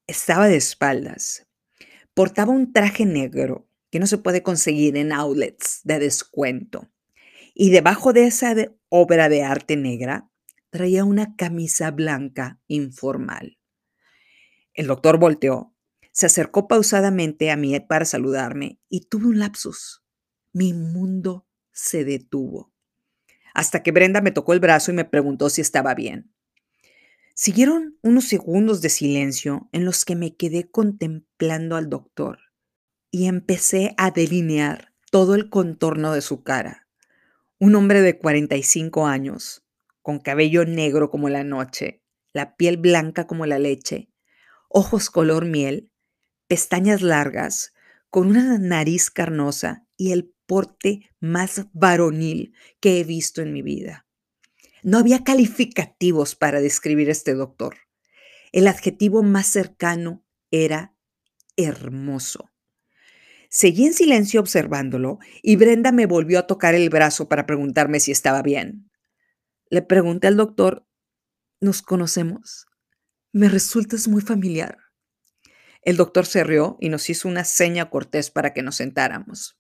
[0.07, 1.49] Estaba de espaldas.
[2.15, 6.91] Portaba un traje negro que no se puede conseguir en outlets de descuento.
[7.55, 8.55] Y debajo de esa
[8.89, 10.31] obra de arte negra
[10.71, 13.59] traía una camisa blanca informal.
[14.75, 15.75] El doctor volteó,
[16.13, 20.03] se acercó pausadamente a mí para saludarme y tuve un lapsus.
[20.53, 22.73] Mi mundo se detuvo.
[23.55, 26.33] Hasta que Brenda me tocó el brazo y me preguntó si estaba bien.
[27.35, 32.39] Siguieron unos segundos de silencio en los que me quedé contemplando al doctor
[33.11, 36.89] y empecé a delinear todo el contorno de su cara.
[37.63, 39.67] Un hombre de 45 años,
[40.01, 44.09] con cabello negro como la noche, la piel blanca como la leche,
[44.71, 45.93] ojos color miel,
[46.47, 47.75] pestañas largas,
[48.09, 54.07] con una nariz carnosa y el porte más varonil que he visto en mi vida.
[54.83, 57.77] No había calificativos para describir a este doctor.
[58.53, 60.95] El adjetivo más cercano era
[61.59, 62.50] hermoso.
[63.53, 68.13] Seguí en silencio observándolo y Brenda me volvió a tocar el brazo para preguntarme si
[68.13, 68.89] estaba bien.
[69.69, 70.87] Le pregunté al doctor,
[71.61, 72.67] ¿nos conocemos?
[73.33, 74.79] Me resultas muy familiar.
[75.83, 79.59] El doctor se rió y nos hizo una seña cortés para que nos sentáramos.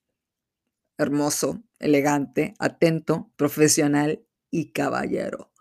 [0.96, 5.52] Hermoso, elegante, atento, profesional y caballero.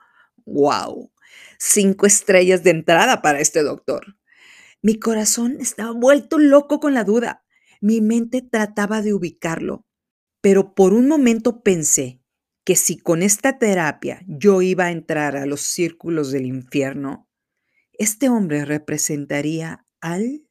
[0.46, 1.12] ¡Wow!
[1.58, 4.18] Cinco estrellas de entrada para este doctor.
[4.84, 7.44] Mi corazón estaba vuelto loco con la duda.
[7.82, 9.86] Mi mente trataba de ubicarlo,
[10.42, 12.22] pero por un momento pensé
[12.66, 17.30] que si con esta terapia yo iba a entrar a los círculos del infierno,
[17.94, 20.44] este hombre representaría al...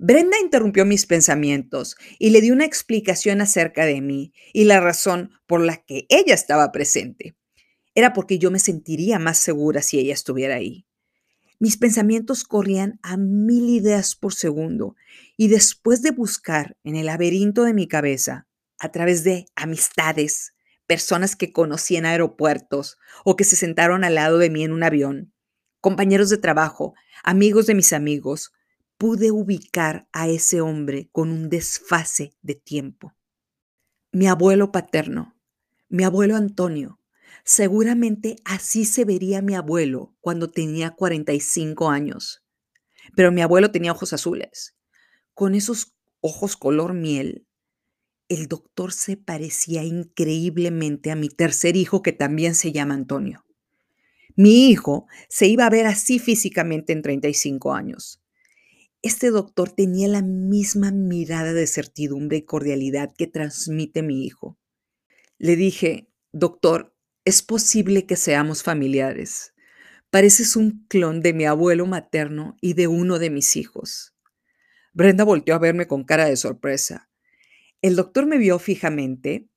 [0.00, 5.30] Brenda interrumpió mis pensamientos y le dio una explicación acerca de mí y la razón
[5.46, 7.36] por la que ella estaba presente.
[7.94, 10.86] Era porque yo me sentiría más segura si ella estuviera ahí.
[11.58, 14.94] Mis pensamientos corrían a mil ideas por segundo
[15.40, 18.48] y después de buscar en el laberinto de mi cabeza,
[18.80, 20.52] a través de amistades,
[20.88, 24.82] personas que conocí en aeropuertos o que se sentaron al lado de mí en un
[24.82, 25.32] avión,
[25.80, 28.52] compañeros de trabajo, amigos de mis amigos,
[28.96, 33.14] pude ubicar a ese hombre con un desfase de tiempo.
[34.10, 35.36] Mi abuelo paterno,
[35.88, 36.98] mi abuelo Antonio,
[37.44, 42.42] seguramente así se vería mi abuelo cuando tenía 45 años.
[43.14, 44.74] Pero mi abuelo tenía ojos azules.
[45.38, 47.46] Con esos ojos color miel,
[48.28, 53.44] el doctor se parecía increíblemente a mi tercer hijo que también se llama Antonio.
[54.34, 58.20] Mi hijo se iba a ver así físicamente en 35 años.
[59.00, 64.58] Este doctor tenía la misma mirada de certidumbre y cordialidad que transmite mi hijo.
[65.38, 69.54] Le dije, doctor, es posible que seamos familiares.
[70.10, 74.17] Pareces un clon de mi abuelo materno y de uno de mis hijos.
[74.98, 77.08] Brenda volteó a verme con cara de sorpresa.
[77.82, 79.48] El doctor me vio fijamente,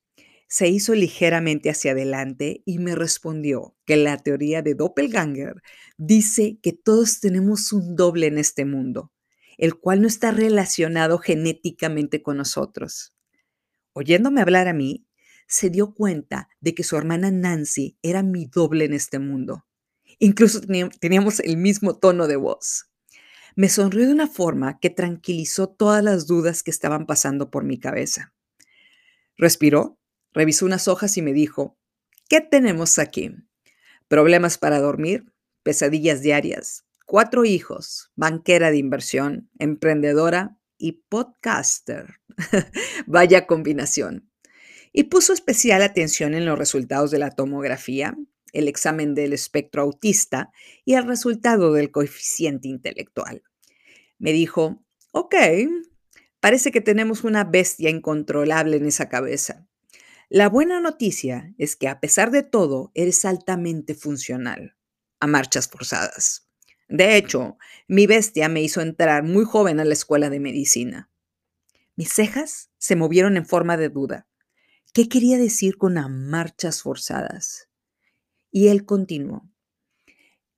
[0.47, 5.63] se hizo ligeramente hacia adelante y me respondió que la teoría de Doppelganger
[5.97, 9.11] dice que todos tenemos un doble en este mundo
[9.57, 13.15] el cual no está relacionado genéticamente con nosotros.
[13.93, 15.07] Oyéndome hablar a mí,
[15.47, 19.65] se dio cuenta de que su hermana Nancy era mi doble en este mundo.
[20.19, 20.61] Incluso
[20.99, 22.90] teníamos el mismo tono de voz.
[23.56, 27.80] Me sonrió de una forma que tranquilizó todas las dudas que estaban pasando por mi
[27.80, 28.34] cabeza.
[29.38, 29.99] Respiró,
[30.34, 31.78] revisó unas hojas y me dijo,
[32.30, 33.36] ¿qué tenemos aquí?
[34.08, 35.32] ¿Problemas para dormir?
[35.64, 36.86] ¿Pesadillas diarias?
[37.12, 42.22] cuatro hijos, banquera de inversión, emprendedora y podcaster.
[43.06, 44.32] Vaya combinación.
[44.93, 48.16] Y puso especial atención en los resultados de la tomografía,
[48.54, 50.52] el examen del espectro autista
[50.86, 53.43] y el resultado del coeficiente intelectual.
[54.20, 55.36] Me dijo, ok,
[56.39, 59.68] parece que tenemos una bestia incontrolable en esa cabeza.
[60.30, 64.78] La buena noticia es que a pesar de todo, eres altamente funcional,
[65.20, 66.47] a marchas forzadas.
[66.88, 71.10] De hecho, mi bestia me hizo entrar muy joven a la escuela de medicina.
[71.95, 74.28] Mis cejas se movieron en forma de duda.
[74.93, 77.70] ¿Qué quería decir con a marchas forzadas?
[78.52, 79.49] Y él continuó.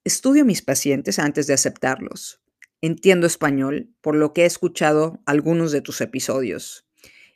[0.04, 2.42] Estudio mis pacientes antes de aceptarlos.
[2.82, 6.86] Entiendo español, por lo que he escuchado algunos de tus episodios.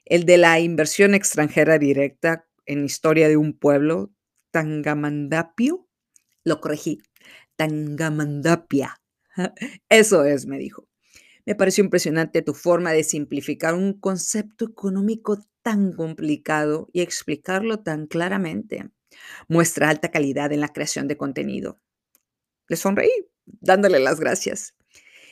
[0.03, 4.12] El de la inversión extranjera directa en historia de un pueblo,
[4.51, 5.88] Tangamandapio.
[6.43, 7.01] Lo corregí,
[7.55, 9.01] Tangamandapia.
[9.89, 10.88] Eso es, me dijo.
[11.45, 18.08] Me pareció impresionante tu forma de simplificar un concepto económico tan complicado y explicarlo tan
[18.08, 18.89] claramente.
[19.47, 21.80] Muestra alta calidad en la creación de contenido.
[22.68, 23.11] Le sonreí,
[23.45, 24.76] dándole las gracias.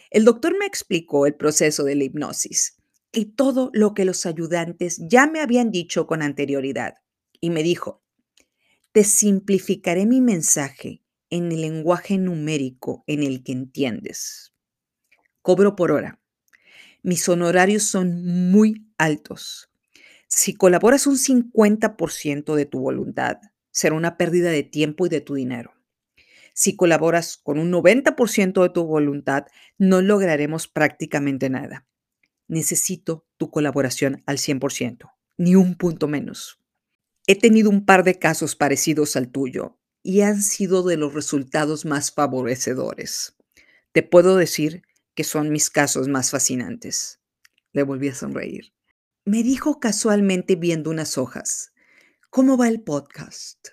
[0.09, 2.77] El doctor me explicó el proceso de la hipnosis
[3.11, 6.95] y todo lo que los ayudantes ya me habían dicho con anterioridad.
[7.41, 8.01] Y me dijo,
[8.91, 14.53] te simplificaré mi mensaje en el lenguaje numérico en el que entiendes.
[15.41, 16.19] Cobro por hora.
[17.03, 19.69] Mis honorarios son muy altos.
[20.27, 23.37] Si colaboras un 50% de tu voluntad,
[23.75, 25.73] será una pérdida de tiempo y de tu dinero.
[26.53, 29.47] Si colaboras con un 90% de tu voluntad,
[29.77, 31.85] no lograremos prácticamente nada.
[32.47, 36.61] Necesito tu colaboración al 100%, ni un punto menos.
[37.27, 41.83] He tenido un par de casos parecidos al tuyo y han sido de los resultados
[41.83, 43.35] más favorecedores.
[43.91, 44.83] Te puedo decir
[45.15, 47.19] que son mis casos más fascinantes.
[47.73, 48.73] Le volví a sonreír.
[49.25, 51.73] Me dijo casualmente viendo unas hojas,
[52.35, 53.69] ¿cómo va el podcast?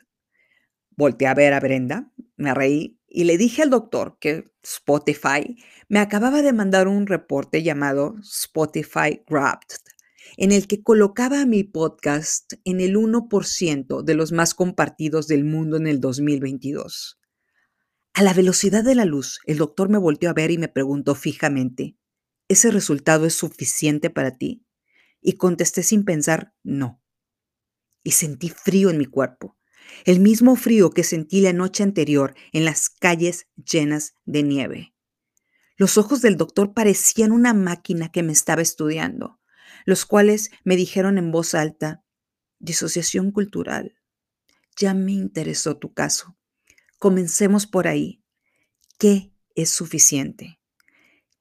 [0.91, 5.57] Volté a ver a Brenda, me reí y le dije al doctor que Spotify
[5.89, 9.79] me acababa de mandar un reporte llamado Spotify Wrapped,
[10.37, 15.77] en el que colocaba mi podcast en el 1% de los más compartidos del mundo
[15.77, 17.19] en el 2022.
[18.15, 21.17] A la velocidad de la luz, el doctor me volteó a ver y me preguntó
[21.17, 21.97] fijamente,
[22.47, 24.65] ¿ese resultado es suficiente para ti?
[25.21, 27.02] Y contesté sin pensar, no.
[28.03, 29.57] Y sentí frío en mi cuerpo,
[30.05, 34.95] el mismo frío que sentí la noche anterior en las calles llenas de nieve.
[35.77, 39.41] Los ojos del doctor parecían una máquina que me estaba estudiando
[39.85, 42.05] los cuales me dijeron en voz alta,
[42.59, 43.97] disociación cultural.
[44.77, 46.37] Ya me interesó tu caso.
[46.99, 48.23] Comencemos por ahí.
[48.99, 50.61] ¿Qué es suficiente?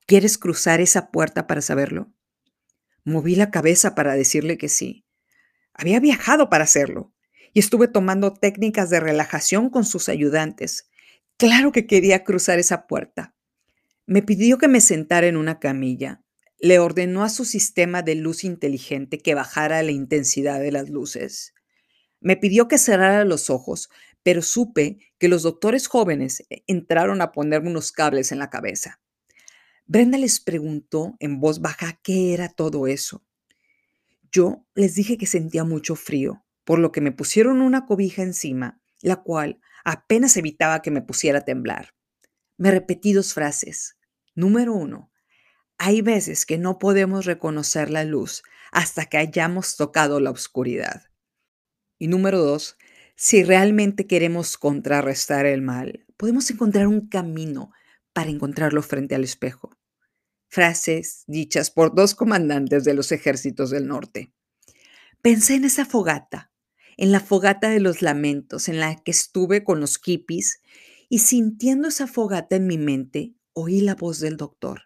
[0.05, 2.11] ¿Quieres cruzar esa puerta para saberlo?
[3.03, 5.05] Moví la cabeza para decirle que sí.
[5.73, 7.13] Había viajado para hacerlo
[7.53, 10.89] y estuve tomando técnicas de relajación con sus ayudantes.
[11.37, 13.33] Claro que quería cruzar esa puerta.
[14.05, 16.21] Me pidió que me sentara en una camilla.
[16.59, 21.53] Le ordenó a su sistema de luz inteligente que bajara la intensidad de las luces.
[22.19, 23.89] Me pidió que cerrara los ojos,
[24.23, 28.99] pero supe que los doctores jóvenes eh, entraron a ponerme unos cables en la cabeza.
[29.87, 33.23] Brenda les preguntó en voz baja qué era todo eso.
[34.31, 38.81] Yo les dije que sentía mucho frío, por lo que me pusieron una cobija encima,
[39.01, 41.93] la cual apenas evitaba que me pusiera a temblar.
[42.57, 43.97] Me repetí dos frases.
[44.35, 45.11] Número uno,
[45.77, 51.03] hay veces que no podemos reconocer la luz hasta que hayamos tocado la oscuridad.
[51.97, 52.77] Y número dos,
[53.15, 57.71] si realmente queremos contrarrestar el mal, podemos encontrar un camino
[58.13, 59.71] para encontrarlo frente al espejo.
[60.53, 64.33] Frases dichas por dos comandantes de los ejércitos del norte.
[65.21, 66.51] Pensé en esa fogata,
[66.97, 70.61] en la fogata de los lamentos en la que estuve con los hippies
[71.07, 74.81] y sintiendo esa fogata en mi mente, oí la voz del doctor.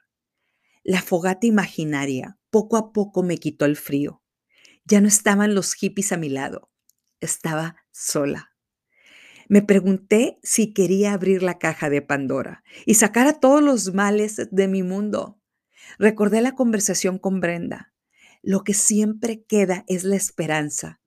[0.83, 4.21] La fogata imaginaria poco a poco me quitó el frío.
[4.83, 6.69] Ya no estaban los hippies a mi lado,
[7.21, 8.51] estaba sola.
[9.49, 14.39] Me pregunté si quería abrir la caja de Pandora y sacar a todos los males
[14.51, 15.41] de mi mundo.
[15.97, 17.93] Recordé la conversación con Brenda.
[18.41, 21.01] Lo que siempre queda es la esperanza.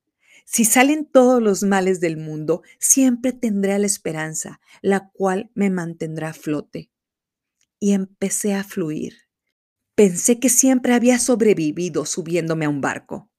[0.44, 6.30] Si salen todos los males del mundo, siempre tendré la esperanza, la cual me mantendrá
[6.30, 6.90] a flote.
[7.78, 9.28] Y empecé a fluir.
[9.94, 13.30] Pensé que siempre había sobrevivido subiéndome a un barco.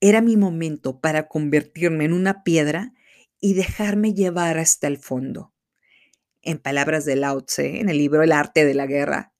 [0.00, 2.94] Era mi momento para convertirme en una piedra
[3.40, 5.52] y dejarme llevar hasta el fondo.
[6.40, 9.33] En palabras de Lao Tse, en el libro El arte de la guerra,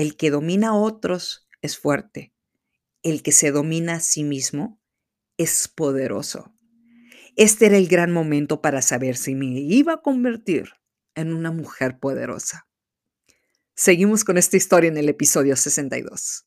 [0.00, 2.32] el que domina a otros es fuerte.
[3.02, 4.80] El que se domina a sí mismo
[5.36, 6.54] es poderoso.
[7.36, 10.70] Este era el gran momento para saber si me iba a convertir
[11.14, 12.66] en una mujer poderosa.
[13.74, 16.46] Seguimos con esta historia en el episodio 62.